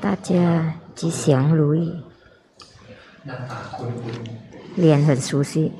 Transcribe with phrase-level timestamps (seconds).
[0.00, 2.02] 大家吉祥如意，
[4.76, 5.72] 脸很熟悉。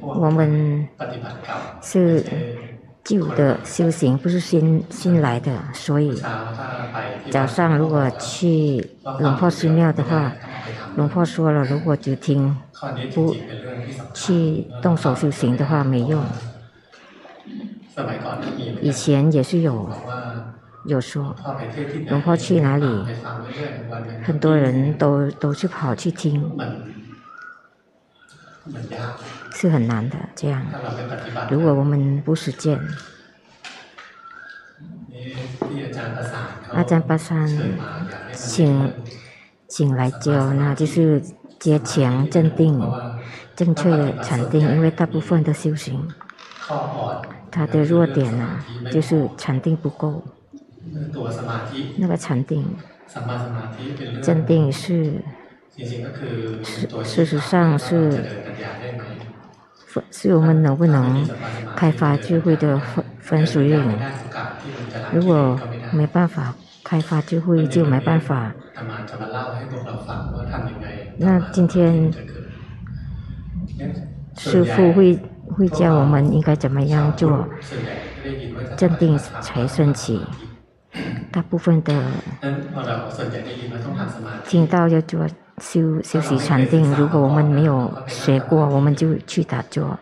[0.00, 0.88] 我们
[1.82, 2.24] 是
[3.02, 6.22] 旧的修行，不是新新来的，所以
[7.30, 8.90] 早上如果去
[9.20, 10.32] 龙婆寺庙的话，
[10.96, 12.56] 龙婆说了，如果只听
[13.14, 13.34] 不
[14.14, 16.24] 去动手修行的话，没用。
[18.80, 19.88] 以前也是有
[20.86, 21.34] 有说，
[22.08, 22.86] 龙婆去哪里，
[24.22, 26.50] 很多人都都去跑去听。
[29.52, 30.62] 是很难的，这样。
[31.50, 32.80] 如果我们不实践，
[36.72, 37.48] 阿占巴山
[38.32, 38.92] 请
[39.68, 41.22] 请来教，那就是
[41.58, 42.80] 加强镇定，
[43.54, 44.60] 正确的禅定。
[44.60, 46.08] 因为大部分的修行，
[47.50, 48.58] 他的弱点呢，
[48.90, 50.24] 就是禅定不够。
[51.98, 52.64] 那个禅定，
[54.22, 55.22] 镇定是。
[57.02, 58.24] 事实上是，
[60.08, 61.28] 是我们能不能
[61.74, 63.98] 开发智慧的分分水岭。
[65.12, 65.60] 如果
[65.92, 66.54] 没办法
[66.84, 68.54] 开发智慧，就没办法。
[71.18, 72.08] 那今天
[74.38, 75.18] 师傅会
[75.56, 77.48] 会教我们应该怎么样做，
[78.76, 80.22] 镇定才升起。
[81.30, 81.94] 大部分的
[84.46, 85.26] 听到要做。
[85.58, 89.96] 修修习禅定，如果我们没有学过，我们就去打坐。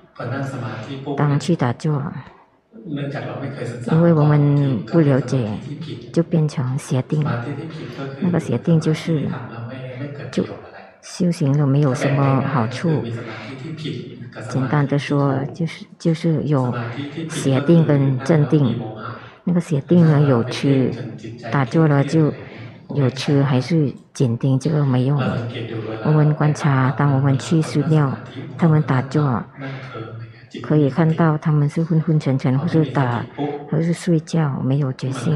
[1.14, 2.02] 当去打坐，
[3.90, 5.50] 因为我们不了解，
[6.10, 7.22] 就变成邪定。
[8.20, 9.28] 那个邪定就是，
[10.30, 10.42] 就
[11.02, 13.04] 修行了没有什么好处。
[14.48, 16.74] 简单的说，就是就是有
[17.28, 18.80] 邪定跟正定。
[19.44, 20.90] 那个邪定呢，有吃，
[21.50, 22.32] 打坐了就。
[22.94, 25.18] 有吃还是紧盯，这个没用。
[26.04, 28.14] 我们观察，当我们去寺庙，
[28.58, 29.42] 他们打坐，
[30.62, 33.24] 可以看到他们是昏昏沉沉，或是打，
[33.70, 35.34] 或是睡觉，没有觉性。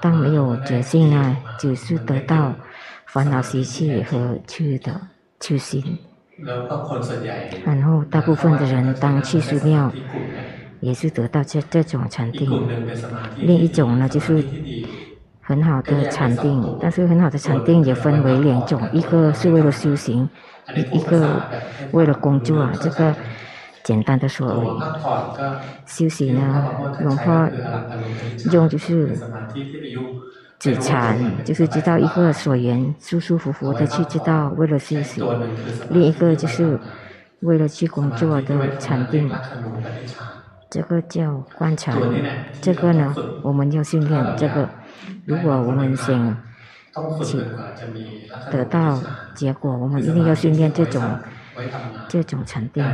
[0.00, 2.54] 当没有觉性呢，只是得到
[3.06, 5.00] 烦恼习气和去的
[5.40, 5.98] 痴心。
[7.64, 9.92] 然后大部分的人当去寺庙，
[10.80, 12.50] 也是得到这这种禅定。
[13.36, 14.44] 另一种呢，就是。
[15.40, 20.28] 很好的禅定，但是很好的禅定也分为两种，一个是为了修行，
[20.76, 21.42] 一一个
[21.92, 22.68] 为了工作。
[22.82, 23.14] 这个
[23.82, 24.68] 简单的说而已。
[25.86, 27.48] 修行呢，龙婆
[28.52, 29.18] 用就是
[30.58, 35.24] 止禅，就是知道一个所缘，舒舒服服的去知道，为了修行；
[35.88, 36.78] 另一个就是
[37.40, 39.30] 为了去工作的禅定，
[40.70, 41.96] 这个叫观察。
[42.60, 44.68] 这个呢，我们要训练这个。
[45.24, 46.36] 如果我们想
[47.24, 47.38] 去
[48.50, 49.00] 得到
[49.34, 51.18] 结果，我们一定要训练这种
[52.08, 52.84] 这种禅定。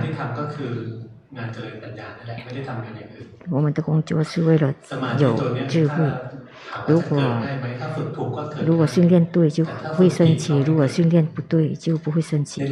[3.51, 4.73] 我们的工作是为了
[5.19, 5.37] 有
[5.67, 6.11] 智慧。
[6.87, 7.43] 如果
[8.65, 12.63] 如果训练对，就会升起；如果训练不对，就不会升起。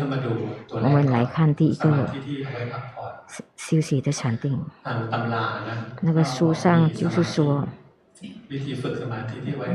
[0.71, 2.09] 我们来看第一个
[3.57, 4.59] 休息的禅定。
[6.01, 7.69] 那个书上就是说。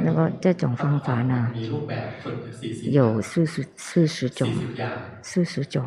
[0.05, 1.51] 那个这种方法呢，
[2.89, 4.49] 有四十四十种，
[5.21, 5.85] 四十种，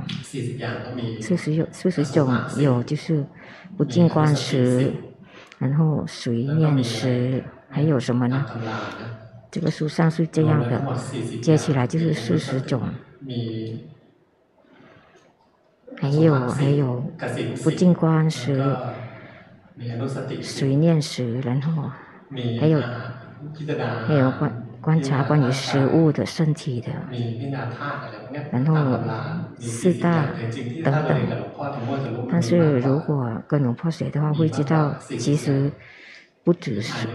[1.22, 3.24] 四十有四十种有就是
[3.78, 4.92] 不净观时，
[5.58, 8.44] 然后随念时，还有什么呢？
[9.50, 10.82] 这个书上是这样的，
[11.40, 12.82] 接起来就是四十种，
[15.96, 17.02] 还有还有
[17.62, 18.76] 不净观时，
[20.42, 21.90] 随念时，然后。
[22.60, 22.80] 还有
[24.06, 26.88] 还有观观察关于食物的身体的，
[28.52, 29.00] 然后
[29.58, 30.26] 四大
[30.84, 31.18] 等等。
[32.30, 35.72] 但是如果跟龙婆学的话，会知道其实
[36.44, 37.06] 不只是，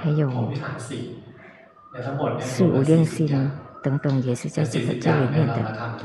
[0.00, 0.52] 还有
[2.38, 3.50] 四无量心
[3.82, 5.98] 等等，也是在这个这里面的。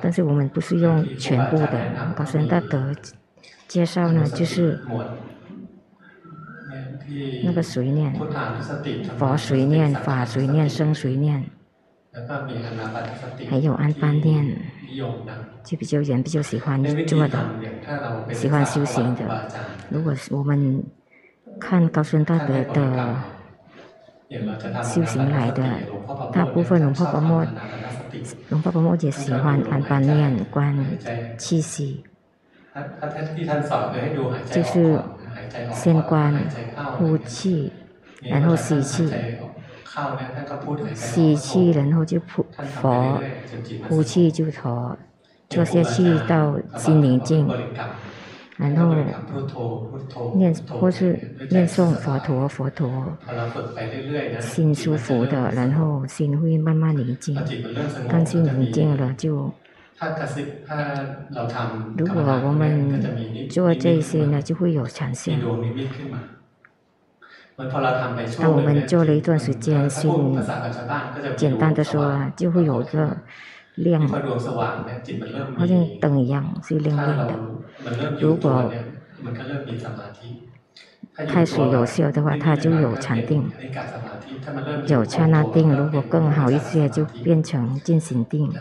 [0.00, 2.94] 但是我们不是用全部的，高僧大德
[3.68, 4.80] 介绍呢，就是。
[7.44, 8.12] 那个随念，
[9.18, 11.44] 佛随念，法随念，僧随念，
[13.48, 14.58] 还有安般念，
[15.62, 17.38] 就比较人比较喜欢做的，
[18.32, 19.48] 喜欢修行的。
[19.90, 20.82] 如果是我们
[21.60, 23.22] 看高僧大德的
[24.82, 25.62] 修行来的，
[26.32, 27.46] 大部分龙婆婆摩，
[28.48, 30.86] 龙婆婆摩也喜欢安般念观
[31.36, 32.04] 气息，
[34.50, 35.00] 就是。
[35.72, 36.34] 先观
[36.96, 37.70] 呼气，
[38.22, 39.12] 然后吸气，
[40.94, 43.22] 吸气，然后就佛，
[43.88, 44.96] 呼气就陀，
[45.48, 47.46] 坐下去到心宁静。
[48.56, 48.94] 然后
[50.36, 51.18] 念或是
[51.50, 52.88] 念诵佛陀佛陀，
[54.40, 57.36] 心舒服的，然后心会慢慢宁静。
[58.08, 59.52] 当心宁静了就，
[61.96, 65.34] 如果我们做这些呢，就会有产生。
[68.38, 70.38] 当我们做了一段时间，心
[71.36, 73.16] 简单的说，就会有一个。
[73.74, 74.06] 亮，
[75.56, 77.34] 好像灯一样，是亮亮的。
[78.20, 78.72] 如果
[81.28, 83.50] 开始有效的话，它就有禅定。
[84.86, 88.52] 有刹那定，如果更好一些，就变成进行定。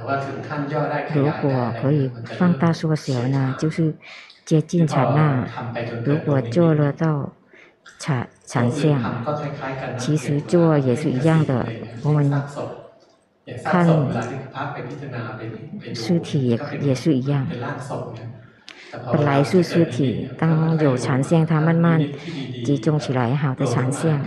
[1.13, 3.95] 如果可以放大缩小呢，就是
[4.45, 5.47] 接近禅那。
[6.05, 7.33] 如果做了到
[7.99, 9.23] 禅禅相，
[9.97, 11.65] 其实做也是一样的。
[12.03, 12.43] 我们。
[13.63, 13.87] 看
[15.93, 17.47] 尸体也也是一样，
[19.11, 21.99] 本来是尸体，当有禅相，它慢慢
[22.63, 24.23] 集中起来，好的禅相，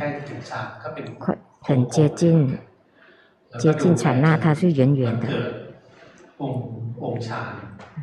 [1.18, 2.58] 快很接近。
[3.58, 5.26] 接近禅那，它是圆圆的，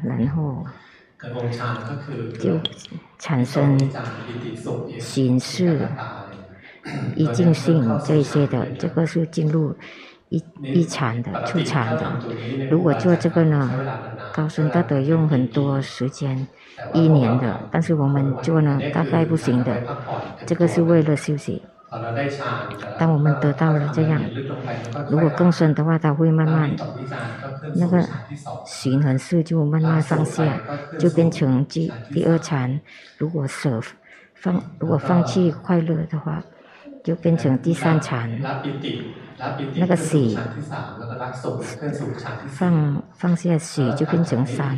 [0.04, 0.66] 然后
[2.39, 2.59] 就
[3.19, 3.77] 产生
[5.00, 5.88] 形式、
[7.16, 9.75] 一境性这些的，这个是进入。
[10.33, 12.03] 一一禅的，出禅的。
[12.71, 13.69] 如果做这个呢，
[14.33, 16.47] 高僧大德用很多时间，
[16.91, 17.59] 一年的。
[17.71, 19.83] 但是我们做呢，大概不行的。
[20.47, 21.62] 这个是为了休息。
[22.97, 24.19] 当我们得到了这样，
[25.12, 26.75] 如果更深的话，它会慢慢，
[27.75, 28.03] 那个
[28.65, 30.57] 循环数就慢慢上下，
[30.97, 32.81] 就变成第第二禅。
[33.19, 33.80] 如果舍
[34.33, 36.44] 放，如果放弃快乐的话，
[37.03, 38.41] 就变成第三禅。
[39.75, 40.38] 那个喜，
[42.48, 44.78] 放放下喜就变成三，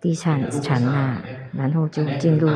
[0.00, 1.20] 地产禅那，
[1.52, 2.50] 然后就进入。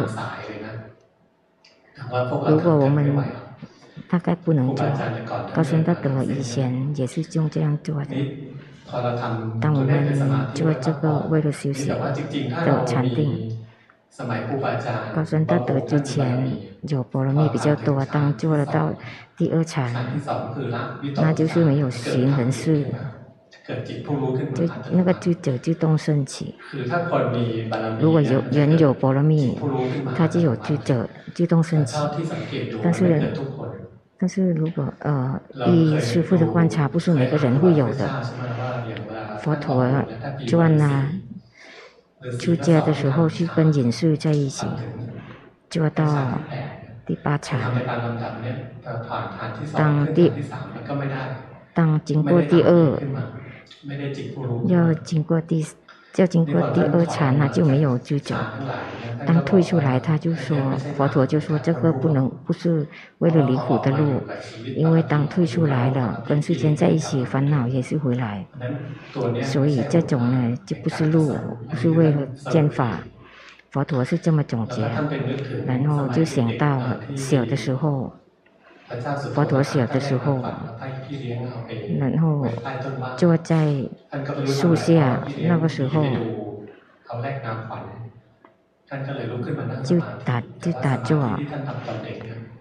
[2.49, 3.25] 如果我们
[4.09, 4.87] 大概不能做，
[5.55, 8.15] 高僧大德以前也是就这样做的。
[9.61, 13.46] 当我们做这个为了休息的禅定。
[15.15, 16.51] 高僧大德之前
[16.89, 18.91] 有波罗蜜比较多，当做了到
[19.37, 19.95] 第二禅，
[21.17, 22.87] 那就是没有形人事，
[24.55, 26.55] 就那个就者自动升起。
[28.01, 29.59] 如果有人有波罗蜜，
[30.17, 31.99] 他就有智者自动升起。
[32.83, 33.35] 但是，
[34.19, 38.09] 但是如果呃，依师傅的观察，不是每个人会有的。
[39.41, 39.85] 佛陀
[40.47, 41.07] 传啊。
[42.39, 44.67] 出家的时候是跟隐士在一起，
[45.69, 46.41] 做到
[47.07, 47.61] 第八禅。
[49.73, 50.33] 当第
[51.75, 52.99] 当经过第二，
[54.67, 55.65] 要经过第
[56.17, 58.35] 要经过第二禅，那就没有就走。
[59.27, 60.57] 当退出来，他就说
[60.97, 62.87] 佛陀就说这个不能不是
[63.19, 64.23] 为了离苦的路，
[64.77, 68.47] 因为当退出来了，跟世间在一起，烦恼也是回来。
[69.43, 71.37] 所以这种呢就不是路，
[71.69, 73.01] 不是为了见法。
[73.71, 74.89] 佛陀是这么总结，
[75.67, 76.81] 然后就想到
[77.15, 78.13] 小的时候，
[79.35, 80.43] 佛陀小的时候，
[81.99, 82.47] 然后
[83.17, 83.89] 坐在
[84.45, 86.05] 树下，那个时候。
[89.83, 91.41] 就打就打坐，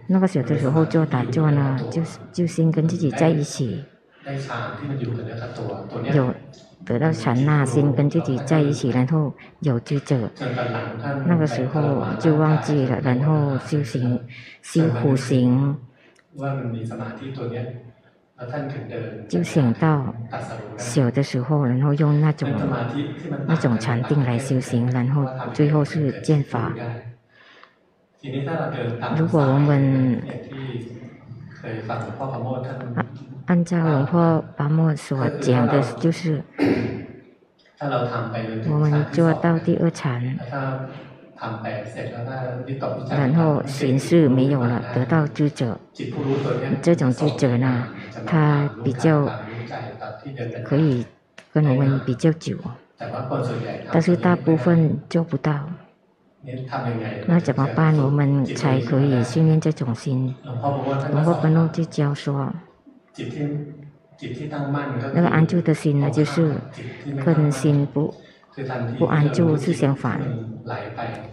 [0.07, 2.01] 那个小的时候就打坐呢，就
[2.31, 3.85] 就先跟自己在一起，
[6.11, 6.33] 有
[6.83, 10.31] 得到禅那，先跟自己在一起，然后有智者，
[11.27, 14.19] 那个时候就忘记了，然后修行
[14.63, 15.77] 修苦行。
[19.29, 20.13] 就想到
[20.77, 22.51] 小的时候，然后用那种
[23.47, 26.73] 那种禅定来修行，然后最后是剑法。
[29.17, 30.21] 如果我们
[33.45, 36.43] 按照龙婆巴莫所讲的，就是
[38.69, 40.37] 我们做到第二禅。
[43.09, 45.77] 然后形式没有了，得到智者，
[46.81, 47.87] 这种智者呢，
[48.25, 49.29] 他比较
[50.63, 51.05] 可以
[51.51, 52.57] 跟我们比较久，
[53.91, 55.69] 但是大部分做不到。
[57.27, 57.97] 那怎么办？
[57.97, 60.33] 我们才可以训练这种心？
[61.11, 62.53] 龙婆巴诺就教说，
[65.13, 66.53] 那个安住的心呢，就是
[67.25, 68.13] 跟心不
[68.97, 70.21] 不安就是相反。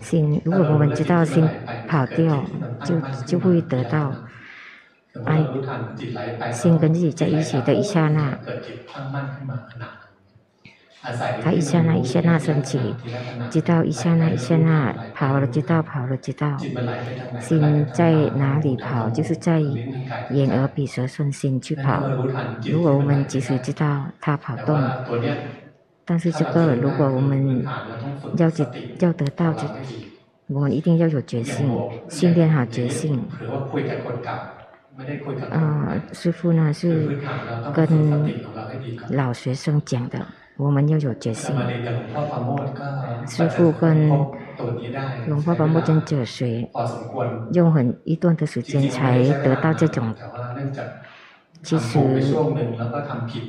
[0.00, 1.48] 心如果我们知道心
[1.86, 2.44] 跑掉，
[2.84, 4.12] 就就会得到
[5.24, 6.52] 安。
[6.52, 8.38] 心跟自己在一起的一刹那。
[11.42, 12.94] 他一刹那一刹那升起，
[13.50, 16.56] 知道一刹那一刹那跑了，知道跑了，知道
[17.40, 19.58] 心在哪里跑，就是在
[20.30, 22.04] 眼耳鼻舌身心去跑。
[22.70, 24.80] 如果我们即使知道他跑动，
[26.12, 27.64] 但是这个如果我们
[28.36, 28.66] 要得
[29.00, 29.66] 要得到，就
[30.46, 31.66] 我们一定要有决心，
[32.10, 33.18] 训练好决心。
[35.50, 37.18] 呃，师傅呢是
[37.72, 38.30] 跟
[39.08, 40.18] 老学生讲的。
[40.58, 41.56] 我们要有决心。
[43.26, 44.10] 师傅跟
[45.28, 46.68] 龙婆巴木尊者学，
[47.54, 50.14] 用很一段的时间才得到这种。
[51.62, 52.34] 其实，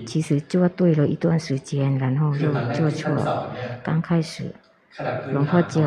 [0.06, 3.16] 其实做对了一段时间，然后又做错。
[3.84, 4.54] 刚开始，
[5.32, 5.82] 龙婆就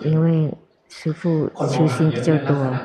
[0.00, 0.52] 因为。
[0.88, 2.80] 师傅修行比较多，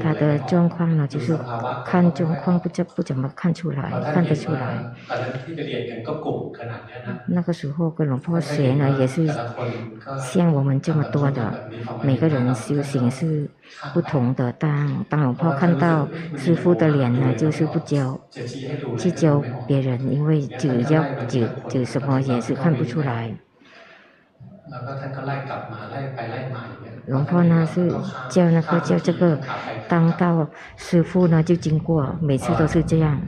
[0.00, 1.38] 他的状况呢，就是
[1.84, 4.84] 看状况不怎不怎么看出来，看得出来。
[7.26, 9.40] 那个时候跟龙婆学呢，也是
[10.16, 11.58] 像我们这么多的，
[12.00, 13.50] 每个人修行是
[13.92, 14.52] 不同的。
[14.52, 18.20] 当当龙婆看到师傅的脸呢，就是不教，
[18.96, 23.40] 去教别人，因为只要只只什么也是看不出来。
[27.06, 27.92] 然后呢是
[28.28, 29.38] 叫那个叫这个，
[29.88, 33.20] 当到师傅呢就经过，每次都是这样。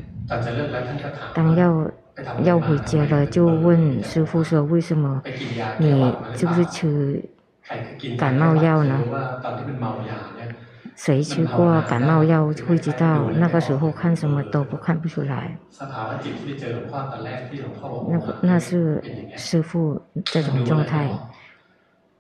[1.35, 1.91] 当要
[2.45, 5.23] 要回家了，就问师傅说：“为什么
[5.79, 7.23] 你是不是吃
[8.17, 9.01] 感冒药呢？”
[10.95, 15.57] 谁吃过感冒药会知道，那个时候看什么都不看不出来。
[18.09, 19.03] 那那是
[19.37, 21.11] 师傅这种状态。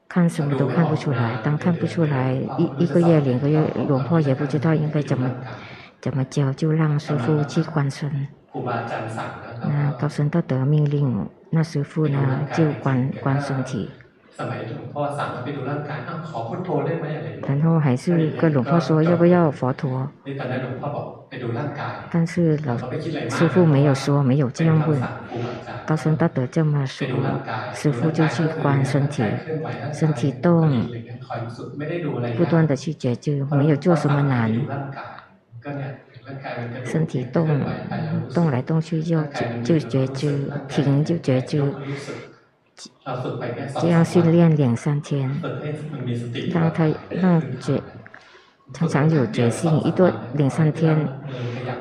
[0.06, 5.28] 看什么都看不出来，当看不出来一一个月两个月，龙婆也不知道应该怎么
[6.00, 8.28] 怎么教，就让师傅去观身。
[9.62, 13.90] 那高僧道德命令，那师傅呢就观观身体。
[17.46, 20.10] 然后还是跟龙婆说要不要佛陀，
[22.10, 22.76] 但是老
[23.28, 25.06] 师傅没有说，没有这样问。
[25.84, 27.06] 高僧大德这么说，
[27.70, 29.42] 师傅就去观身体，
[29.92, 30.88] 身体动，
[32.34, 34.66] 不断的去觉知，没有做什么难。
[36.84, 37.60] 身体动，
[38.32, 39.22] 动来动去就
[39.62, 41.74] 就觉知，停就觉知。
[43.80, 45.30] 这样训练两三天，
[46.52, 47.80] 让他让觉
[48.72, 51.08] 常常有觉性，一段两三天，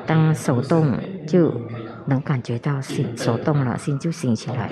[0.06, 1.60] 当手动就
[2.06, 4.70] 能感觉到心手动了，心就醒起来。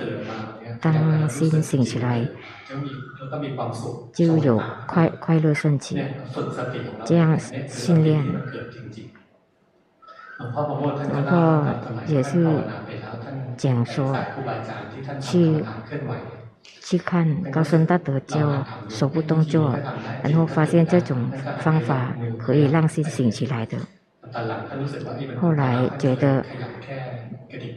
[0.81, 2.27] 当心醒起来，
[4.13, 6.03] 就有快快乐升起。
[7.05, 7.39] 这样
[7.69, 8.25] 训练，
[11.05, 12.71] 然后也是。
[13.55, 14.27] 讲说，
[15.19, 15.63] 去
[16.79, 19.79] 去看高僧大德教手部动作，
[20.21, 23.77] 然后发现这种方法可以让心醒起来的。
[25.33, 26.45] 后来觉得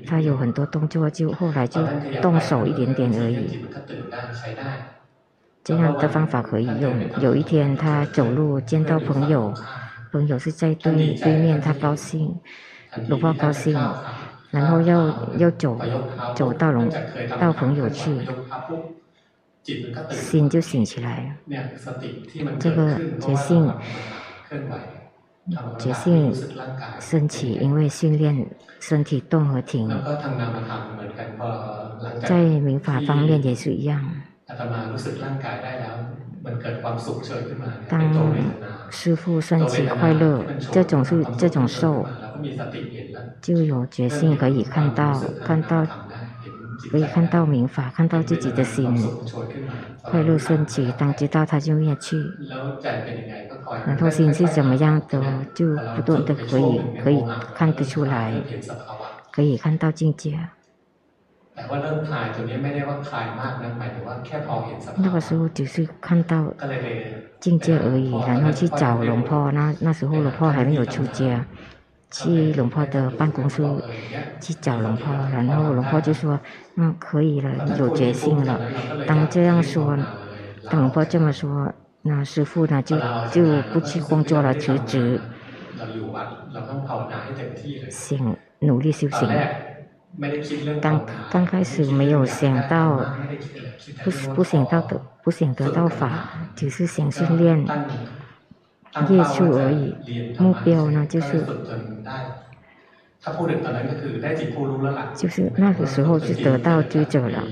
[0.04, 1.88] 他有很多动作，就后来就
[2.20, 3.60] 动手一点点而已。
[5.62, 7.10] 这样的方法可以用。
[7.14, 9.58] 有一天他走路见到朋友，
[10.10, 12.34] 朋友是在对对面，他高兴，
[13.08, 13.78] 龙婆高兴。
[14.52, 15.78] 然后要要走，
[16.34, 16.88] 走到龙
[17.38, 18.20] 到朋友去，
[20.08, 21.36] 心就醒起来。
[22.58, 23.70] 这个觉性，
[25.78, 26.32] 觉性
[27.00, 28.46] 升起，因为训练
[28.80, 29.90] 身体动和停。
[32.24, 34.00] 在民法方面也是一样。
[37.88, 38.00] 当
[38.90, 42.06] 师父升起快乐，这种是这种受。
[43.40, 45.86] 就有决心可以看到，看到，
[46.90, 49.08] 可以看到明法，看到自己的心
[50.02, 50.92] 快乐升起。
[50.98, 52.16] 当知道他就灭去，
[53.86, 55.22] 然后心是怎么样的，
[55.54, 57.22] 就不断的可以可以
[57.54, 58.34] 看得出来，
[59.32, 60.38] 可以看到境界。
[64.96, 66.52] 那个时候只是看到
[67.40, 69.50] 境界而已，然后去找龙婆。
[69.52, 71.44] 那那时候龙婆还没有出家。
[72.08, 73.62] 去龙婆的办公室
[74.40, 76.38] 去找龙婆，然后龙婆就说
[76.76, 78.60] ：“嗯，可以了，有决心了。”
[79.06, 79.98] 当这样说，
[80.70, 82.96] 当龙婆这么说，那师傅呢就
[83.32, 85.20] 就不去工作了，辞职，
[87.90, 89.28] 行，努力修行。
[90.80, 93.04] 刚刚开始没有想到，
[94.02, 97.58] 不不想到得不想得到法，只是想训练
[99.08, 99.94] 业处而已。
[100.38, 101.44] 目标呢，就是
[105.14, 107.44] 就是那个时候就得到居者了，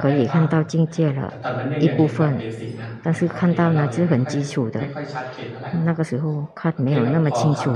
[0.00, 1.32] 可以看到境界了
[1.78, 2.40] 一部分，
[3.02, 4.80] 但是看到呢是很基础的，
[5.84, 7.74] 那个时候看没有那么清楚。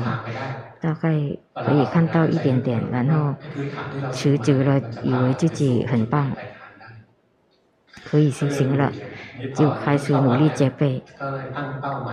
[0.81, 3.35] 大概可以看到一点点，然后
[4.13, 6.31] 持久了，以为自己很棒，
[8.05, 8.93] 可以修行了，
[9.55, 11.03] 就开始努力戒备，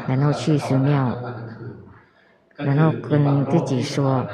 [0.08, 1.18] 然后去寺庙，
[2.56, 4.26] 然后跟自己说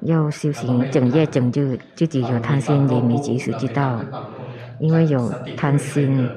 [0.00, 4.00] 要修行整夜整日，自己有贪心也没及时知道，
[4.78, 6.28] 因为有贪心，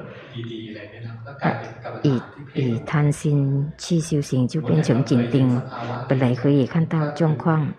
[2.02, 2.20] 以
[2.54, 5.60] 以贪心去修行，就变成紧盯。
[6.08, 7.72] 本来可以看到状况，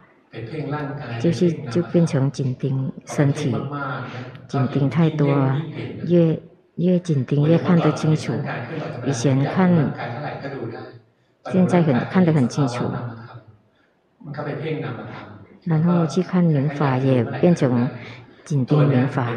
[1.20, 3.56] 就是就变成紧盯身体，
[4.48, 5.28] 紧盯太多，
[6.06, 6.40] 越
[6.76, 8.34] 越紧盯越看得清楚。
[9.06, 9.94] 以前看，
[11.52, 12.86] 现在很看得很清楚。
[15.64, 17.90] 然后去看明法，也变成
[18.44, 19.28] 紧盯明法，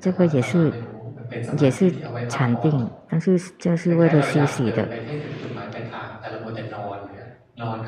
[0.00, 0.72] 这个也是。
[1.58, 1.92] 也是
[2.28, 4.88] 禅定，但是这是为了休息的。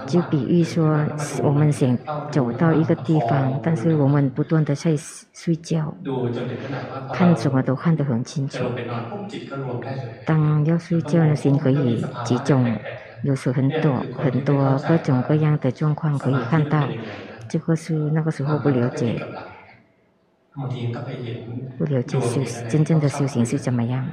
[0.06, 1.06] 就比喻说，
[1.44, 1.97] 我们想
[2.32, 4.97] 走到一个地方，但是我们不断的在
[5.32, 5.94] 睡觉，
[7.12, 8.64] 看什么都看得很清楚。
[10.26, 12.76] 当要睡觉的心可以集中，
[13.22, 16.88] 有时很多很多各种各样的状况可以看到，
[17.48, 19.22] 这个是那个时候不了解。
[21.78, 24.04] 不了解修真正的修行是怎么样，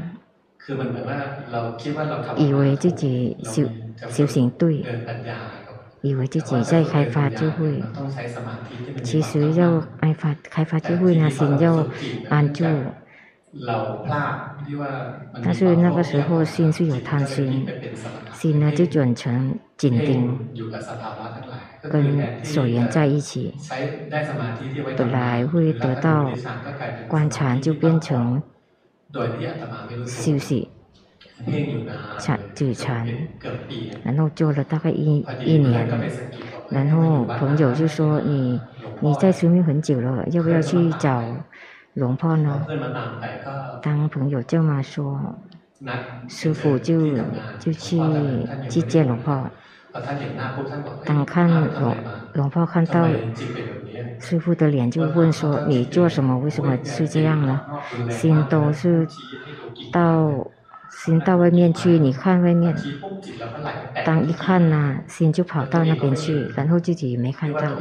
[2.38, 3.64] 以为自己修
[4.10, 4.86] 修行对，
[6.02, 7.82] 以为自己在开发智慧，
[9.04, 11.88] 其实要开发开发智慧呢，心要
[12.30, 12.64] 安住。
[15.44, 17.66] 但是那个时候心是有贪心，
[18.34, 20.38] 心呢就转成紧盯，
[21.90, 23.54] 跟所缘在一起。
[24.98, 26.32] 本来会得到
[27.08, 28.44] 观察，就变成
[30.06, 30.70] 休息
[32.20, 33.08] 禅止禅，
[34.04, 35.88] 然后做了大概一一年，
[36.70, 38.60] 然后朋友就说你
[39.00, 41.24] 你在修行很久了，要不要去找？
[41.96, 42.66] 龙炮呢？
[43.82, 45.36] 当朋友这么说，
[46.28, 47.18] 师傅就
[47.60, 48.00] 就去
[48.70, 49.50] 去见龙炮。
[51.06, 51.96] 当看龙
[52.34, 53.08] 龙炮看到
[54.20, 56.38] 师傅的脸，就问说：“你做什么？
[56.38, 57.62] 为什么是这样呢？”
[58.12, 59.08] 心都是
[59.92, 60.48] 到。
[60.90, 62.76] 心到外面去，你看外面。
[64.06, 67.78] 当一看啊，心就跑到那边去，然后自己没看到，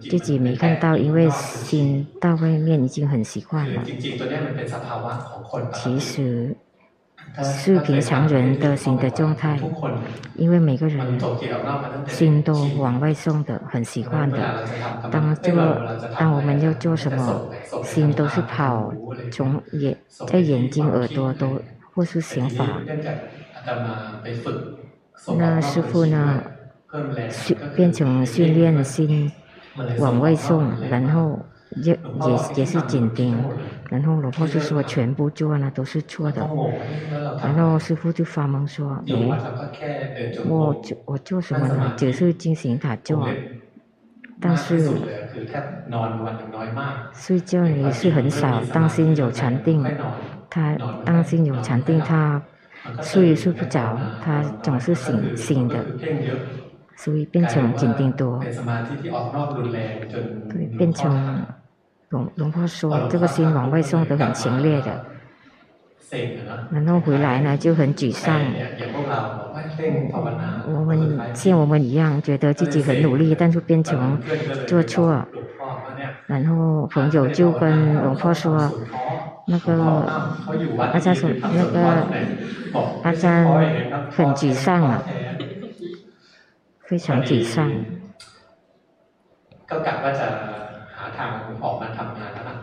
[0.00, 3.82] 自己没看到，因为心到外面已经很习惯了。
[5.72, 6.56] 其实
[7.42, 9.58] 是平常人的心的状态，
[10.34, 11.18] 因为每个人
[12.06, 14.64] 心都往外送的，很习惯的。
[15.10, 17.50] 当这个当我们要做什么，
[17.82, 18.92] 心都是跑，
[19.32, 21.60] 从眼在眼睛、耳朵都。
[21.96, 22.82] 或是想法，
[25.24, 26.44] 那师傅呢，
[27.26, 29.32] 训变成训练心
[29.96, 33.50] 往外送，然后也也也是紧盯，
[33.88, 36.42] 然后老婆就说全部做呢都是错的，
[37.40, 39.40] 然后师傅就发懵说，诶，
[40.42, 41.90] 我我做什么呢？
[41.96, 43.38] 只是进行打坐，
[44.38, 45.14] 但是
[47.14, 49.96] 睡觉也是很少，当心有禅定。
[50.48, 52.42] 他当心有禅定，他
[53.02, 55.84] 睡也睡不着，他总是醒醒的，
[56.96, 58.40] 所以变成紧盯多。
[60.48, 61.44] 对，变成
[62.10, 65.04] 龙龙婆说，这个心往外送的很强烈的，
[66.70, 68.40] 然后回来呢就很沮丧。
[70.68, 74.20] 我们像我们一样，觉得自己很努力，但是变成
[74.66, 75.26] 做错，
[76.26, 78.72] 然后朋友就跟龙婆说。
[79.47, 80.05] 那个
[80.77, 82.07] 阿赞说，那个
[83.03, 83.45] 阿赞
[84.11, 85.01] 很沮丧啊，
[86.81, 87.71] 非常沮丧。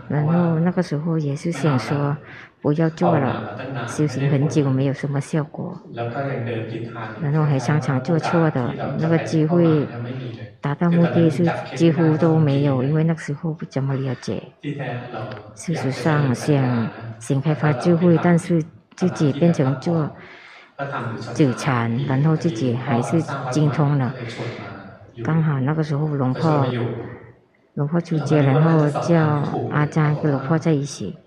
[0.07, 2.17] 然后那个时候也是想说，
[2.61, 5.79] 不要做了，修行很久没有什么效果，
[7.21, 9.87] 然后还常常做错的，那个机会。
[10.61, 14.41] 达到目的是几乎都没有，因为那个时候不怎么了解。
[15.55, 16.89] 事实上想
[17.19, 18.63] 想开发智慧，但是
[18.95, 20.09] 自己变成做
[21.33, 24.15] 纠缠，然后自己还是精通了，
[25.21, 26.65] 刚好那个时候龙婆，
[27.75, 31.17] 龙婆出家，然后叫阿詹跟龙婆在一起。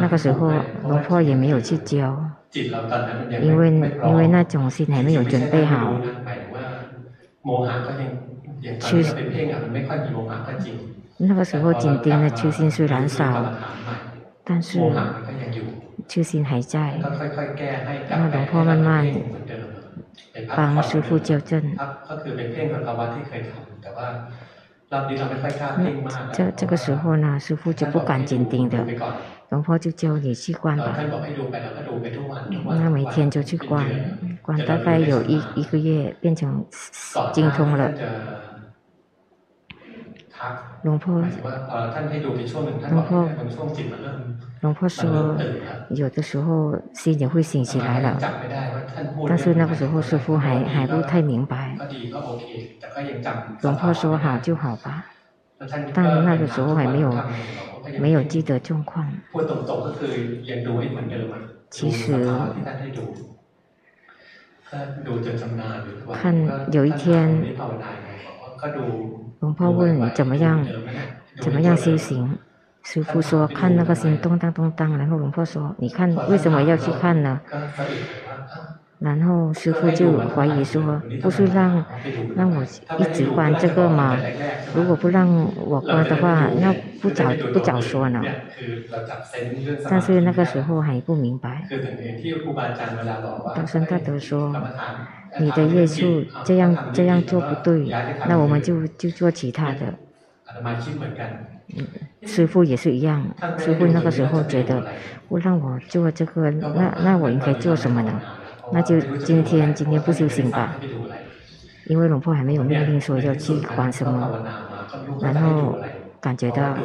[0.00, 0.52] 那个时候
[0.84, 3.70] 龙婆也没有去教，因为
[4.04, 5.94] 因为那种心还没有准备好。
[8.80, 9.04] 去
[11.16, 13.52] 那个时候紧盯的初心虽然少，
[14.44, 14.80] 但是
[16.08, 16.94] 初心还在。
[18.08, 19.06] 那龙婆慢慢
[20.56, 21.60] 帮师傅纠正。
[26.32, 28.84] 这这个时候呢，师傅就不敢紧盯的，
[29.50, 30.96] 龙婆就叫你去观吧。
[32.66, 33.86] 那每天就去观，
[34.42, 36.64] 观大概有一一个月，变成
[37.32, 37.92] 精通了。
[40.82, 41.24] 龙婆，
[42.90, 43.28] 龙婆，
[44.60, 45.36] 龙婆说，
[45.88, 48.18] 有的时候心也会醒起来了，
[49.26, 51.78] 但是那个时候师傅还还不太明白。
[53.62, 55.06] 龙婆说好就好吧，
[55.92, 57.22] 但那个时候还没有
[57.96, 59.10] 没有记得状况。
[61.70, 62.24] 其实，
[66.12, 66.34] 看
[66.72, 67.44] 有一天。
[69.40, 70.66] 龙婆问怎么样，
[71.38, 72.38] 怎么样修行？
[72.84, 77.40] 师傅说看那个心动荡动荡，然后龙婆说你看为什么要去看呢？
[79.00, 81.84] 然后师傅就怀疑说不是让
[82.36, 82.62] 让我
[82.98, 84.18] 一直关这个吗？
[84.74, 85.28] 如果不让
[85.66, 88.22] 我关的话，那不早不早说呢。
[89.90, 91.66] 但是那个时候还不明白。
[93.56, 94.54] 道生大德说。
[95.36, 97.90] 你的业数这样这样做不对，
[98.28, 99.92] 那我们就就做其他的。
[101.76, 101.86] 嗯，
[102.22, 104.82] 师傅也是一样，师傅那个时候觉得
[105.28, 108.20] 我让我做这个，那那我应该做什么呢？
[108.72, 110.76] 那就今天今天不修行吧，
[111.86, 114.46] 因为龙婆还没有命令说要去管什么，
[115.20, 115.78] 然后
[116.20, 116.76] 感觉到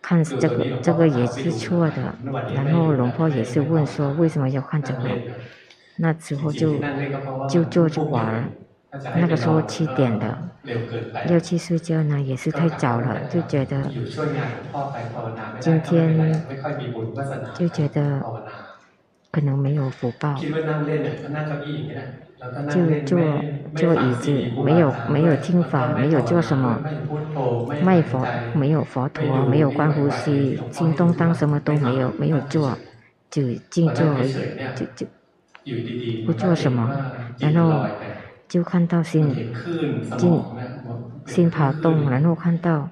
[0.00, 2.14] 看这个这个也是错的，
[2.54, 5.00] 然后龙婆也是问说为什么要看这个？
[5.96, 6.76] 那时候就
[7.48, 8.48] 就坐着玩，
[8.90, 10.38] 那个时候七点的，
[11.28, 13.82] 要去睡觉呢，也是太早了，就觉得
[15.60, 16.42] 今天
[17.54, 18.22] 就觉得
[19.30, 20.34] 可能没有福报，
[22.70, 23.18] 就坐
[23.76, 24.32] 坐椅子，
[24.64, 26.80] 没有没有听法，没有做什么，
[27.82, 32.78] 卖佛没有佛陀，没有观呼吸，心动当什么都没有没有做，
[33.30, 34.34] 就静坐而已，
[34.74, 35.06] 就就。
[36.24, 37.84] 不做什么，然后
[38.48, 39.52] 就看到心，
[40.18, 40.42] 心
[41.26, 42.88] 心跑动，然后看到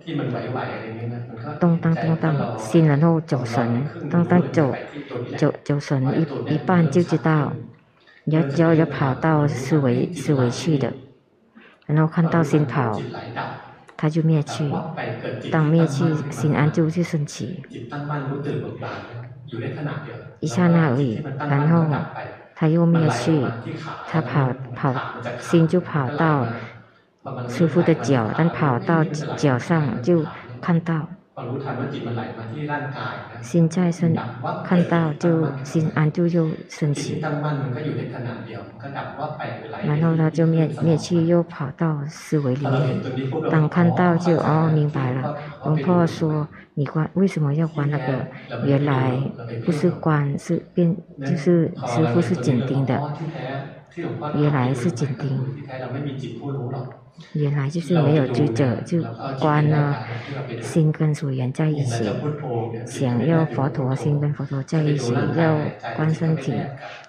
[1.58, 4.74] 动荡动荡，心然后走神，动荡走
[5.38, 7.54] 走走神一一半就知道
[8.26, 10.92] 要要要跑到思维思维去的，
[11.86, 13.00] 然后看到心跑，
[13.96, 14.70] 他就灭去，
[15.50, 17.62] 当灭去，心安就去升起，
[20.40, 21.86] 一刹那而已，然后。
[22.58, 23.44] 他又灭去，
[24.10, 24.94] 他跑跑，
[25.38, 26.46] 心就跑到
[27.48, 30.24] 师傅的脚，但跑到脚上就
[30.62, 31.06] 看到，
[33.42, 34.16] 心在身
[34.64, 37.20] 看到就心安住又升起，
[39.84, 43.02] 然后他就灭灭去，又跑到思维里面，
[43.50, 46.48] 当看到就哦明白了，龙婆说。
[46.78, 48.26] 你关为什么要关那个？
[48.66, 49.18] 原来
[49.64, 53.14] 不是关，是变，就是师傅是紧盯的。
[54.34, 55.42] 原来是紧盯，
[57.32, 59.02] 原来就是没有执着，就
[59.40, 59.96] 观呢，
[60.60, 62.04] 心跟所缘在一起，
[62.86, 65.58] 想要佛陀，心跟佛陀在一起，要
[65.96, 66.54] 观身体，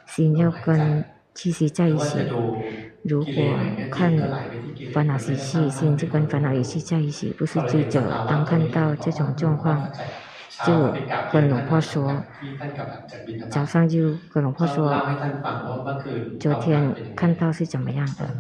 [0.06, 2.20] 心要跟气息在一起。
[3.04, 3.34] 如果
[3.90, 4.12] 看
[4.94, 8.02] 烦恼习气，心就跟烦恼习气在一起，不是追着。
[8.28, 9.90] 当看到这种状况，
[10.66, 12.24] 就跟龙婆说，
[13.50, 15.04] 早上就跟龙婆说，
[16.40, 18.36] 昨天看到是怎么样的，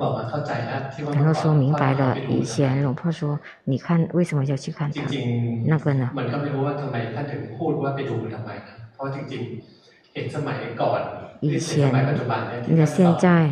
[1.12, 2.20] 然后说明白了。
[2.26, 5.18] 以前龙婆说，你看为什么要去看他？
[5.62, 6.16] 那个呢？
[11.40, 11.92] 以前，
[12.68, 13.52] 那现在，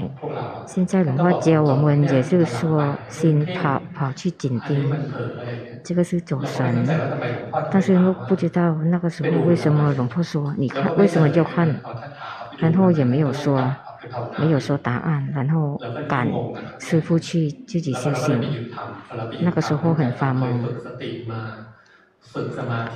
[0.65, 4.91] 现在龙婆教我们，也是说，心跑跑去紧盯，
[5.83, 6.87] 这个是走神。
[7.71, 11.79] 但是又不知道那个时候为什么龙婆说，你看为什么要看？
[12.57, 13.69] 然后也没有说，
[14.37, 16.27] 没有说答案，然后赶
[16.79, 18.41] 师傅去自己修行。
[19.41, 20.47] 那个时候很发懵。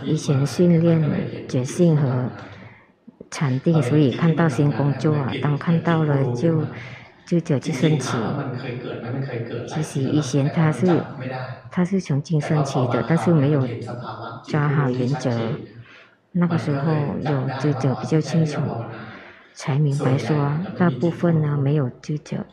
[0.04, 1.02] 以前训练
[1.47, 2.30] 觉性和
[3.31, 6.65] 禅定，所以看到新工作，当看到了就
[7.25, 8.19] 就就去申请。
[9.67, 11.03] 其实以前他是
[11.71, 13.67] 他是从经申请的，但是没有
[14.43, 15.31] 抓好原则。
[16.31, 18.61] 那个时候有知者比较清楚，
[19.53, 22.45] 才明白说大部分呢没有知者。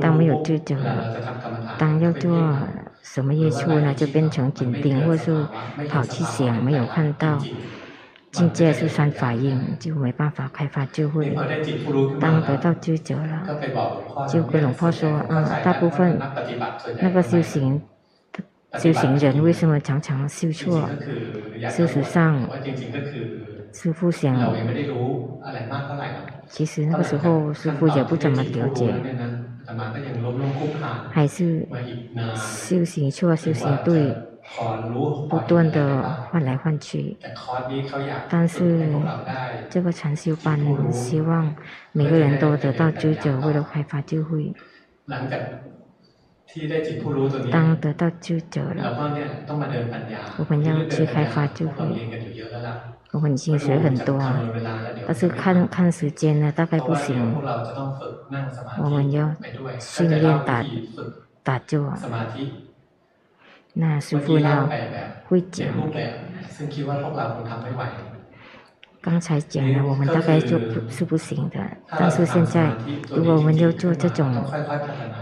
[0.00, 0.74] 当没有知者，
[1.76, 2.56] 当要做
[3.02, 5.46] 什么业处呢，就变成紧盯，或是
[5.90, 7.38] 跑去想，没有看到。
[8.38, 11.34] 境界是三法印，就没办法开发智慧。
[12.20, 13.48] 当得到知者了，
[14.28, 16.16] 就跟龙婆说：“啊，大部分
[17.02, 17.82] 那个修行
[18.76, 20.88] 修行人为什么常常修错？
[21.68, 22.48] 事实上，
[23.72, 24.54] 师父想，
[26.46, 28.94] 其实那个时候师父也不怎么了解，
[31.10, 31.66] 还是
[32.36, 34.16] 修行错，修行对。”
[35.28, 37.16] 不断的换来换去，
[38.28, 38.88] 但是
[39.68, 40.58] 这个禅修班
[40.92, 41.54] 希望
[41.92, 44.54] 每个人都得到知者，为了开发智慧。
[47.52, 49.12] 当得到知者了，
[50.38, 52.08] 我们要去开发智慧。
[53.12, 54.18] 我们已经学很多，
[55.06, 57.34] 但是看看时间呢，大概不行。
[58.82, 59.34] 我们要
[59.78, 60.64] 训练打
[61.42, 61.92] 打坐。
[63.80, 64.68] 那师父呢
[65.28, 65.68] 会讲，
[69.00, 71.60] 刚才讲了，我们大概就不是不行的，
[71.96, 72.72] 但是现在
[73.08, 74.44] 如果我们要做这种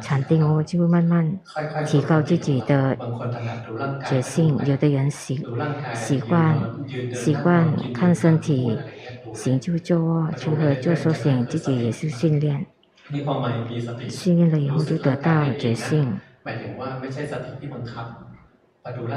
[0.00, 1.38] 禅定，我们就会慢慢
[1.84, 2.96] 提高自己的
[4.08, 4.56] 觉性。
[4.64, 5.46] 有的人习
[5.92, 6.56] 习惯
[7.12, 8.78] 习惯看身体
[9.34, 12.64] 行就坐，除了做修行，自己也是训练，
[14.08, 16.18] 训练了以后就得到觉性。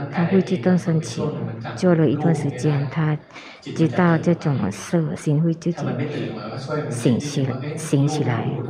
[0.09, 1.39] 他会自动升起，
[1.75, 3.17] 做了一段时间，他
[3.73, 5.99] 知道这种色心会自己
[6.89, 8.63] 醒起醒起来。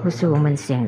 [0.00, 0.86] 不是我们想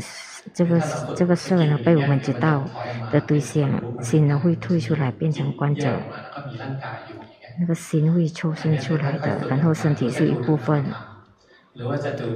[0.53, 0.81] 这个
[1.15, 2.71] 这个色呢被我们知道
[3.09, 6.07] 的对象，心呢会退出来变成观者，
[7.57, 10.97] 那个心会抽身出来的，然后身体是一部分。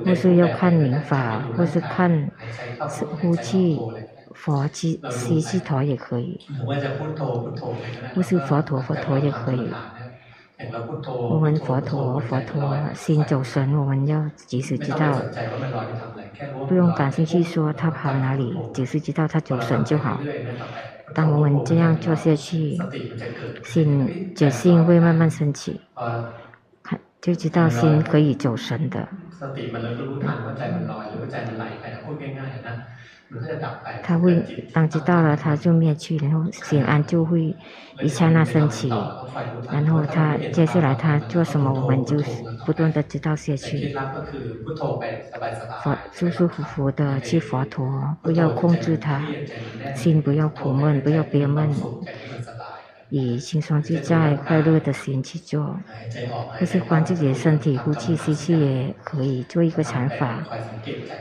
[0.05, 2.31] 或是要看明法，或是看
[3.11, 3.89] 呼气。
[4.39, 6.41] 佛七七七陀也可以，
[8.15, 9.69] 不是佛陀佛陀也可以。
[11.31, 15.21] 我们佛陀佛陀心走神，我们要及时知道，
[16.69, 20.21] 不用感兴趣说他跑哪里，只是知道他走神就好。
[21.15, 22.79] 当我们这样做下去，
[23.65, 25.81] 心觉性会慢慢升起，
[26.83, 29.09] 看就知道心可以走神的。
[34.03, 37.55] 他会当知道了，他就灭去，然后心安就会
[38.01, 38.89] 一刹那升起，
[39.71, 42.17] 然后他接下来他做什么，我们就
[42.65, 43.95] 不断的知道下去。
[45.83, 49.23] 佛舒舒服服的去佛陀，不要控制他，
[49.95, 51.71] 心不要苦闷，不要憋闷。
[53.09, 55.85] 以轻松自在、快乐的心去做，
[56.59, 60.51] 或是观自己的身体，呼气、吸气也可以做一个禅法，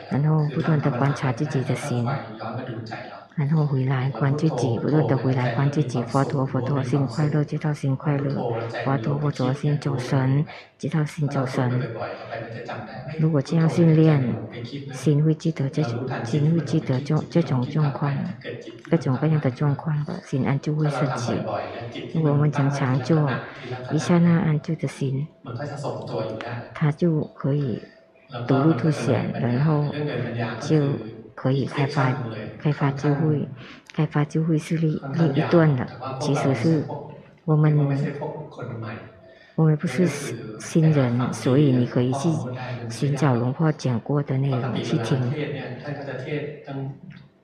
[0.08, 2.20] 然后不断的观察自己的心。
[3.38, 6.02] 然后回来观自己，不断的回来观自己。
[6.02, 8.34] 佛陀，佛陀心快乐，知道心快乐；
[8.84, 10.44] 佛陀，佛陀心走神，
[10.80, 11.80] 知道心走神。
[13.20, 14.34] 如果这样训练，
[14.92, 15.84] 心会记得这，
[16.24, 18.12] 心会记得这这种状况，
[18.90, 21.34] 各种各样的状况的心安就会升起。
[22.16, 23.30] 如果我们常常做
[23.92, 25.28] 一刹那安住的心，
[26.74, 27.84] 它就可以
[28.48, 29.94] 独立凸显，然后
[30.60, 30.82] 就。
[31.38, 32.12] 可以开发
[32.58, 33.48] 开发智慧，
[33.94, 35.88] 开发智慧是另另一段的。
[36.20, 36.84] 其实是
[37.46, 37.78] 我们
[39.54, 40.08] 我们不是
[40.60, 42.28] 新人，所以你可以去
[42.90, 45.32] 寻找龙婆讲过的内容去听。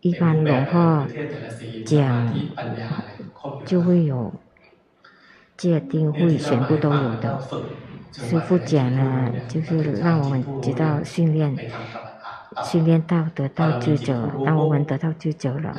[0.01, 1.07] 一般龙婆
[1.85, 2.33] 讲
[3.63, 4.33] 就会有
[5.55, 7.39] 界定会，全部都有的。
[8.11, 11.55] 师傅讲呢，就是让我们知道训练。
[12.63, 15.75] 训练到得到智者，当我们得到智者了，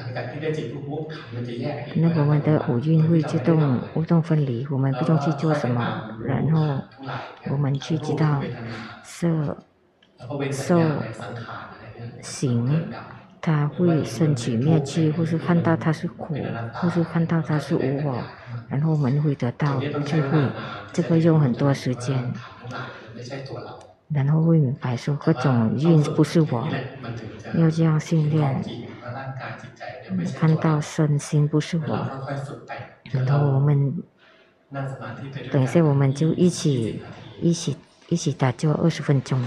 [1.97, 6.83] 那我们的五蕴会自动自动分离，我们不用去做什么，然后
[7.51, 8.43] 我们去知道
[9.03, 9.59] 色、
[10.51, 10.81] 受、
[12.21, 12.89] 行，
[13.41, 16.35] 它会升起灭去，或是看到它是苦，
[16.75, 18.23] 或是看到它是无我，
[18.69, 20.49] 然后我们会得到智慧，
[20.93, 22.33] 这个用很多时间。
[24.09, 26.69] 然后会明白说，各种运不是我，
[27.55, 28.63] 要这样训练，
[30.37, 32.09] 看到身心不是我，
[33.11, 34.03] 然后我们
[35.51, 37.03] 等一下我们就一起
[37.41, 37.77] 一起
[38.09, 39.41] 一起打坐二十分钟。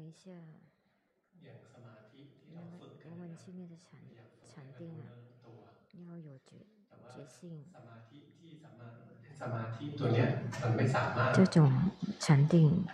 [0.00, 0.30] 一下，
[3.10, 4.00] 我们的禅
[4.46, 5.02] 禅定啊，
[6.08, 6.56] 要有觉
[7.14, 7.64] 觉性。
[11.32, 11.72] 这种
[12.18, 12.84] 禅定，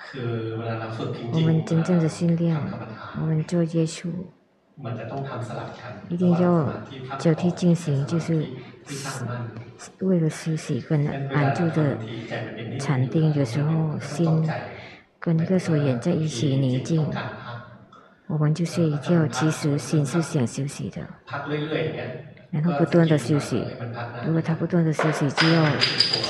[1.32, 2.56] 我们真正的训练，
[3.20, 4.32] 我们做接触，
[6.08, 6.72] 一定要
[7.18, 8.46] 交替进行，就是
[9.98, 11.98] 为了休息跟安住的
[12.78, 14.48] 禅定，有时候心
[15.26, 17.04] 跟个所缘在一起宁静，
[18.28, 21.04] 我们就睡一觉，其实心是想休息的。
[22.52, 23.66] 然后不断的休息，
[24.24, 25.68] 如果他不断的休息，就要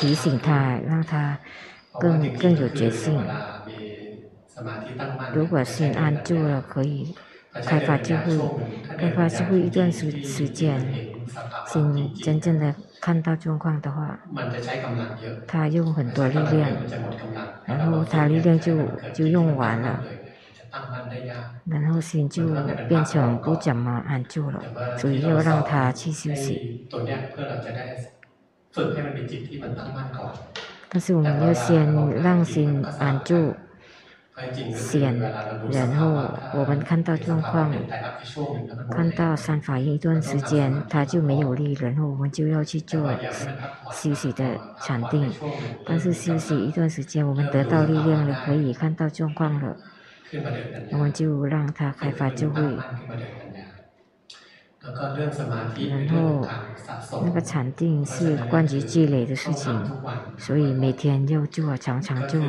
[0.01, 1.39] 提醒他，让他
[2.01, 3.21] 更更有决心。
[5.35, 7.15] 如果心安住了，可以
[7.65, 8.39] 开发智慧，
[8.99, 10.79] 开发智慧一段时时间，
[11.67, 14.19] 心真正的看到状况的话，
[15.47, 16.71] 他用很多力量，
[17.65, 18.77] 然后他力量就
[19.13, 20.03] 就用完了。
[21.65, 22.47] 然后心就
[22.87, 24.63] 变成不怎么安住了，
[24.99, 26.87] 所以要让他去休息。
[30.91, 31.87] 但是我们要先
[32.23, 33.55] 让心安住，
[34.75, 35.19] 先，
[35.71, 37.75] 然后我们看到状况，
[38.91, 43.11] 看到三法印一段时间，他就没有力，然后我们就要去做
[43.93, 45.33] 休息的禅定。
[45.87, 49.77] 但是休息一段时间，我们得到力量了，可以看到状况了。
[50.93, 52.63] 我们就让他开发就会，
[55.89, 56.47] 然后
[57.25, 59.73] 那个禅定是关于积累的事情，
[60.39, 62.41] 所以每天要做，常常做。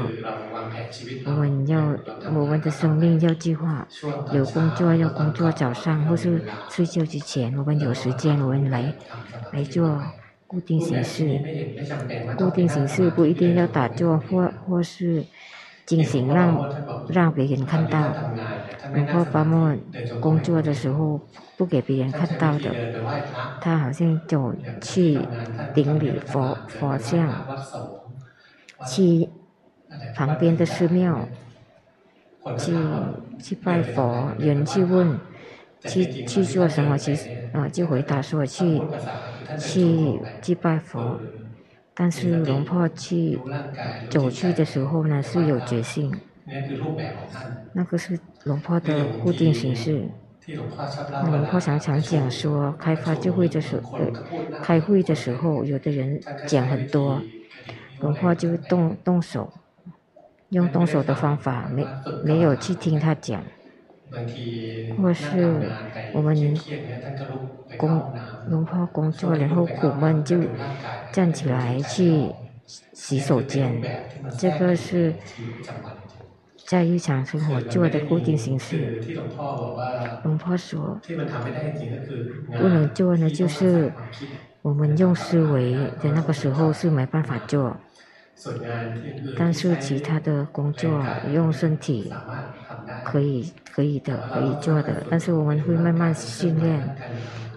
[1.26, 1.98] 我们要
[2.34, 3.88] 我们的生命要计划，
[4.32, 8.94] 有工作要工作，早上或是睡觉之前，我们有时间我们来
[9.52, 10.02] 来做
[10.46, 11.40] 固定形式，
[12.38, 15.26] 固定形式不一定要打坐或或是。
[15.88, 16.68] 进行让
[17.08, 18.14] 让别人看到，
[18.94, 19.82] 如果把我们
[20.20, 21.22] 工作的时候
[21.58, 22.76] 不给别人看到的，
[23.62, 25.30] 他好像走去
[25.74, 27.42] 顶礼佛佛像，
[28.86, 29.30] 去
[30.14, 31.28] 旁边的寺庙，
[32.58, 32.74] 去
[33.40, 35.18] 去拜佛，有人去问，
[35.86, 36.98] 去去做什么？
[36.98, 37.16] 去
[37.54, 38.82] 啊，就回答说去
[39.58, 41.22] 去去拜佛。
[41.98, 43.40] 但是龙婆去
[44.08, 46.14] 走去的时候呢，是有决心，
[47.74, 50.08] 那个是龙婆的固定形式。
[51.12, 54.00] 那龙婆常常讲说，开发智慧的时候，
[54.62, 57.20] 开会的时候，有的人讲很多，
[58.00, 59.52] 龙婆就动动手，
[60.50, 61.86] 用动手的方法，没
[62.24, 63.44] 没有去听他讲。
[64.98, 65.62] 或是
[66.14, 66.56] 我们
[67.78, 68.02] 工
[68.50, 70.42] 龙婆工作，然后苦闷就
[71.12, 72.32] 站起来去
[72.94, 73.82] 洗手间，
[74.38, 75.14] 这个是
[76.66, 79.02] 在日常生活做的固定形式。
[80.24, 81.00] 龙婆说，
[82.60, 83.92] 不能做呢，就是
[84.62, 87.78] 我们用思维的那个时候是没办法做。
[89.38, 92.14] 但是其他的工作用身体
[93.04, 96.96] 可以可以的可以做的，但是我们会慢慢训练，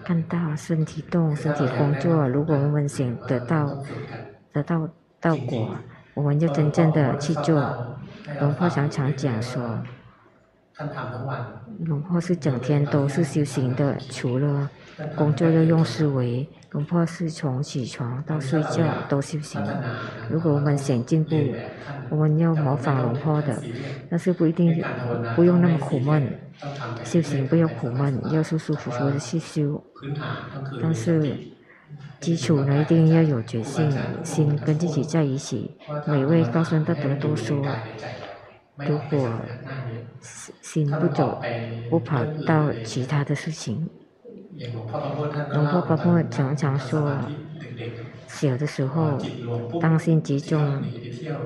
[0.03, 2.27] 看到身体动身体工作。
[2.27, 3.77] 如果我们想得到
[4.51, 5.75] 得到道果，
[6.15, 7.97] 我们就真正的去做。
[8.39, 9.79] 龙婆常常讲说，
[11.85, 14.69] 龙婆是整天都是修行的，除了
[15.15, 16.47] 工作要用思维。
[16.71, 19.61] 龙婆是从起床到睡觉都修行。
[20.29, 21.35] 如果我们想进步，
[22.09, 23.61] 我们要模仿龙婆的，
[24.09, 24.81] 但是不一定
[25.35, 26.39] 不用那么苦闷。
[27.03, 29.83] 修行不要苦闷，要舒舒服服的去修。
[30.81, 31.35] 但是
[32.21, 33.91] 基础呢，一定要有决心，
[34.23, 35.75] 心跟自己在一起。
[36.07, 37.57] 每位高僧大德都说，
[38.77, 39.29] 如果
[40.61, 41.41] 心不走，
[41.89, 43.89] 不跑到其他的事情。
[45.53, 47.17] 龙婆婆婆常常说，
[48.27, 49.17] 小的时候，
[49.79, 50.83] 当心集中，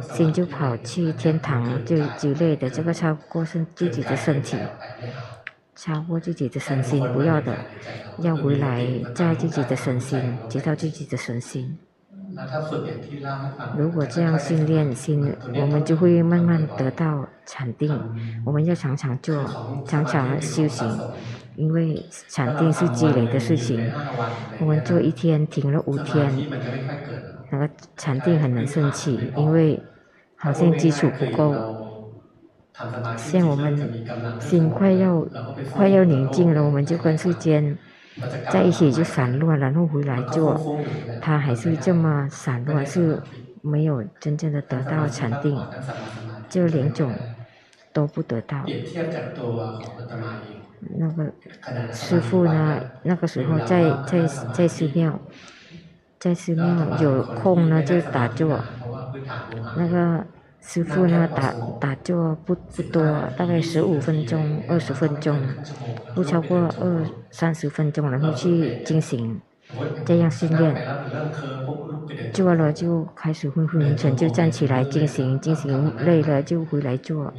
[0.01, 4.57] 心就跑去天堂，就之类的，这个超过身自己的身体，
[5.75, 7.55] 超过自己的身心，不要的，
[8.19, 11.77] 要回来在自己的身心，知道自己的身心。
[13.77, 17.99] 如果这样训练心，我们就会慢慢得到禅定。
[18.45, 19.43] 我们要常常做，
[19.85, 20.87] 常常修行。
[21.55, 23.89] 因为禅定是积累的事情，
[24.59, 26.29] 我们做一天停了五天，
[27.49, 29.81] 那个禅定很难升起，因为
[30.35, 31.53] 好像基础不够。
[33.15, 34.03] 像我们
[34.37, 35.25] 心快要
[35.71, 37.77] 快要宁静了，我们就跟世间
[38.51, 40.79] 在一起就散乱，然后回来做，
[41.21, 43.21] 他还是这么散乱，是
[43.61, 45.59] 没有真正的得到禅定，
[46.49, 47.13] 这两种。
[47.95, 48.57] 都不得到。
[50.99, 51.31] 那个
[51.93, 55.17] 师傅呢，那个时候在在在寺庙，
[56.19, 58.59] 在寺庙有空呢就打坐。
[59.77, 60.25] 那个
[60.67, 63.01] 师傅呢打打坐不不多，
[63.37, 65.39] 大概十五分钟、二十分钟，
[66.15, 69.39] 不超过二三十分钟，然后去进行
[70.05, 70.75] 这样训练。
[72.31, 77.33] 做了就开始昏昏沉沉，就站起来进行进行，累了就回来坐。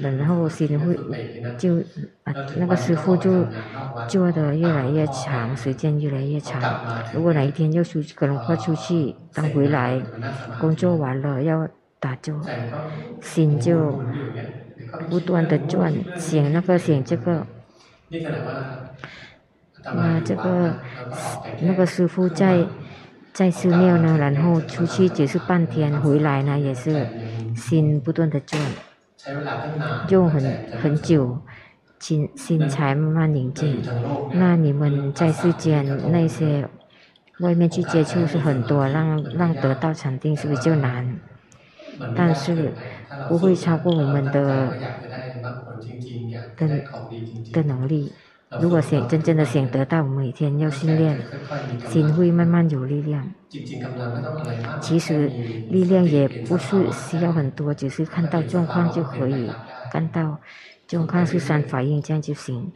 [0.00, 0.98] 然后心会
[1.56, 1.78] 就
[2.24, 3.46] 啊，那个师傅就
[4.08, 6.60] 做得越来越长，时间越来越长。
[7.14, 10.00] 如果哪一天要出去，可能会出去，等回来
[10.60, 11.68] 工作完了要
[12.00, 12.34] 打坐，
[13.20, 14.02] 心就
[15.08, 17.46] 不断的转，想那个想这个。
[19.94, 20.74] 那这个
[21.60, 22.66] 那个师傅在。
[23.36, 27.06] 在寺庙呢，然后出去只是半天，回来呢也是
[27.54, 28.58] 心不断的转，
[30.08, 30.42] 用很
[30.80, 31.38] 很久，
[31.98, 33.82] 心心才慢慢宁静。
[34.32, 36.66] 那你们在世间那些
[37.40, 41.18] 外面去接触是很多，让让得到禅定是比较难，
[42.16, 42.72] 但是
[43.28, 44.72] 不会超过我们的
[46.56, 46.80] 的
[47.52, 48.10] 的能力。
[48.60, 51.20] 如果想真正的想得到，每天要训练，
[51.88, 53.28] 心会慢慢有力量。
[54.80, 55.26] 其实
[55.68, 59.50] 力量也不是需要很多，只是看到状况就可以，
[59.90, 60.38] 看到
[60.86, 62.70] 状况是三反应这样就行。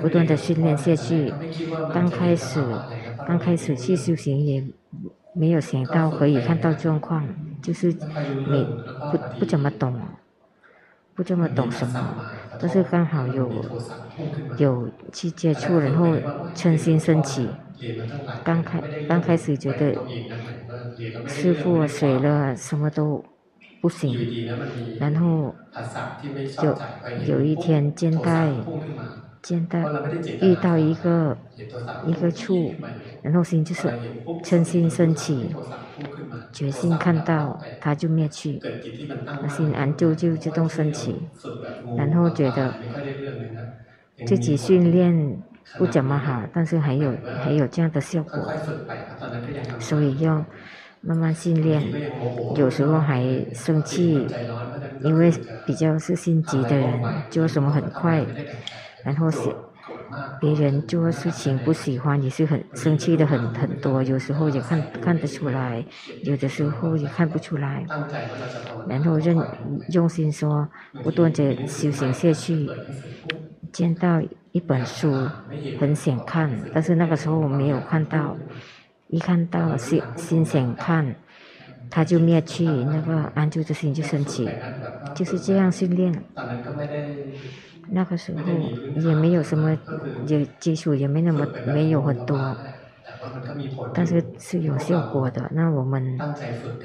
[0.00, 1.32] 不断的训练下去，
[1.92, 2.62] 刚开始
[3.26, 4.64] 刚开始去修行也
[5.32, 7.26] 没有想到可以看到状况，
[7.60, 7.92] 就是
[8.46, 8.64] 没
[9.10, 10.00] 不不怎么懂，
[11.14, 12.14] 不怎么懂什么。
[12.58, 13.70] 但是刚好有
[14.56, 16.20] 有去接触，然后
[16.54, 17.60] 嗔心升起。
[18.42, 20.02] 刚开刚开始觉得
[21.26, 23.24] 师傅水了什么都
[23.80, 24.30] 不行，
[24.96, 25.54] 然后
[26.58, 26.82] 有
[27.14, 28.30] 有一天见到
[29.48, 29.78] 见到
[30.42, 31.34] 遇到一个
[32.04, 32.74] 一个处，
[33.22, 33.88] 然后心就是
[34.44, 35.54] 嗔心升起。
[36.52, 38.60] 决心看到，他就灭去，
[39.48, 41.14] 心安就就自动升起，
[41.96, 42.74] 然后觉得
[44.26, 45.42] 自己训练
[45.78, 48.52] 不怎么好，但是还有还有这样的效果，
[49.78, 50.44] 所以要
[51.00, 51.82] 慢慢训练。
[52.56, 53.22] 有时候还
[53.52, 54.26] 生气，
[55.02, 55.32] 因为
[55.66, 56.88] 比较是心急的人，
[57.30, 58.24] 做什么很快，
[59.08, 59.40] 然后是。
[60.40, 65.84] 别人做事情不喜欢，也是很生气的很很多，有时候也看看得出来，
[66.24, 67.84] 有的时候也看不出来。
[68.88, 69.36] 然后认
[69.92, 70.68] 用心说，
[71.02, 72.68] 不断的修行下去，
[73.72, 75.28] 见到一本书
[75.80, 78.36] 很想看，但是那个时候我没有看到，
[79.08, 81.14] 一看到心心想看，
[81.90, 84.48] 他就灭去，那个安住的心就升起，
[85.14, 86.12] 就是这样训练。
[87.90, 88.42] 那个时候
[89.00, 89.76] 也没有什么，
[90.26, 92.56] 也基础也没那么没有很多，
[93.94, 95.50] 但是是有效果的。
[95.52, 96.18] 那我们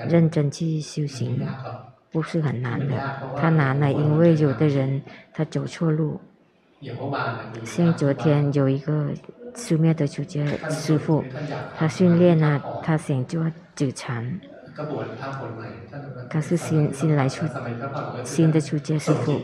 [0.09, 1.45] 认真去修行，
[2.11, 2.95] 不是很难的。
[3.35, 5.01] 他难了，因为有的人
[5.33, 6.19] 他走错路。
[7.63, 9.09] 像昨天有一个
[9.53, 11.23] 寺庙的出家师父，
[11.77, 14.39] 他训练了，他想做止禅。
[16.29, 17.45] 他是新新来出
[18.23, 19.39] 新的出家师父，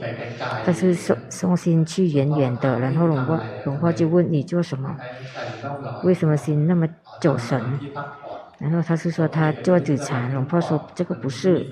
[0.65, 4.95] 他是送送心去远远的，然后龙婆龙婆就问你做什么？
[6.03, 6.87] 为什么心那么
[7.21, 7.61] 走神？
[8.57, 11.65] 然后他是说他做紫禅，龙婆说这个不是，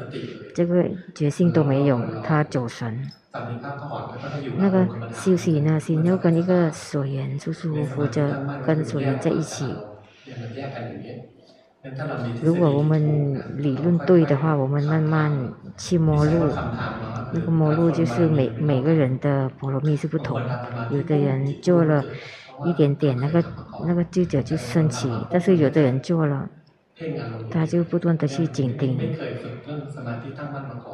[0.56, 3.10] 这个决心都没有，他走神。
[4.58, 9.76] 那个修行呢，心要跟一个所缘舒舒服服的跟所缘在一起。
[12.42, 16.54] 如果我们理论对的话，我们慢慢去摸路。
[17.34, 20.42] 那个摸路就是每每个人的波罗蜜是不同，
[20.90, 22.04] 有的人做了
[22.66, 23.44] 一点点，那个
[23.86, 26.48] 那个智者就升起；但是有的人做了，
[27.52, 28.98] 他就不断的去紧盯。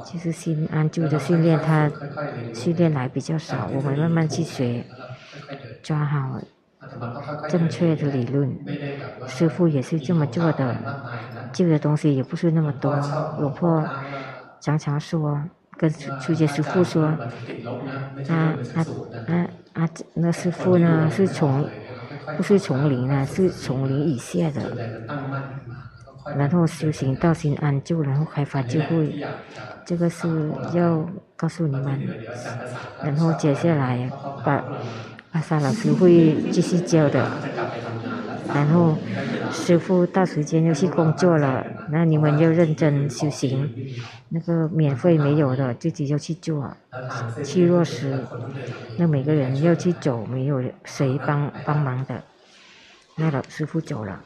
[0.04, 1.92] 其实心安住的训练，他
[2.52, 4.84] 训练来比较少，我们慢慢去学，
[5.84, 6.42] 抓好。
[7.50, 8.56] 正确的理论，
[9.28, 10.76] 师傅也是这么做的。
[11.52, 12.96] 这个东西也不是那么多。
[13.40, 13.84] 老婆
[14.60, 15.42] 常常说，
[15.78, 18.86] 跟出家师傅说，啊啊
[19.28, 21.68] 啊啊，那师傅呢是从，
[22.38, 24.62] 不是从零啊，是从零以下的。
[26.38, 29.24] 然后修行到心安住，然后开发智慧，
[29.86, 31.06] 这个是要
[31.36, 32.02] 告诉你们。
[33.04, 34.10] 然后接下来
[34.46, 34.64] 把。
[35.34, 37.30] 阿萨老师会继续教的。
[38.54, 38.98] 然后
[39.52, 43.70] 师傅到时间要去工作了，那你们要认真修行，
[44.30, 46.76] 那个免费没有的，自己要去做，
[47.44, 48.20] 去落实。
[48.98, 52.22] 那每个人要去走，没有谁帮帮忙的，
[53.16, 54.22] 那老师傅走了。